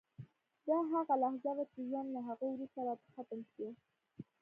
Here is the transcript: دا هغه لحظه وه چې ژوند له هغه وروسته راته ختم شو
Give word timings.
دا 0.67 0.77
هغه 0.93 1.13
لحظه 1.23 1.51
وه 1.55 1.65
چې 1.73 1.79
ژوند 1.89 2.09
له 2.15 2.21
هغه 2.27 2.45
وروسته 2.51 2.79
راته 2.87 3.07
ختم 3.15 3.39
شو 3.51 3.67